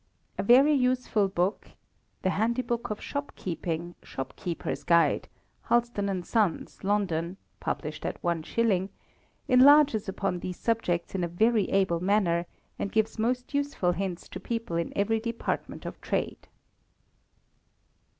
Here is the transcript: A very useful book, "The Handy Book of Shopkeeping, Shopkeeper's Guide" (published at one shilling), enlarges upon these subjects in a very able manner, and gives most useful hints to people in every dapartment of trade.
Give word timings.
A 0.39 0.43
very 0.43 0.73
useful 0.73 1.27
book, 1.27 1.69
"The 2.23 2.31
Handy 2.31 2.63
Book 2.63 2.89
of 2.89 2.99
Shopkeeping, 2.99 3.93
Shopkeeper's 4.01 4.83
Guide" 4.83 5.27
(published 5.69 6.83
at 8.07 8.23
one 8.23 8.41
shilling), 8.41 8.89
enlarges 9.47 10.09
upon 10.09 10.39
these 10.39 10.57
subjects 10.57 11.13
in 11.13 11.23
a 11.23 11.27
very 11.27 11.69
able 11.69 11.99
manner, 11.99 12.47
and 12.79 12.91
gives 12.91 13.19
most 13.19 13.53
useful 13.53 13.91
hints 13.91 14.27
to 14.29 14.39
people 14.39 14.75
in 14.75 14.91
every 14.95 15.19
dapartment 15.19 15.85
of 15.85 16.01
trade. 16.01 16.47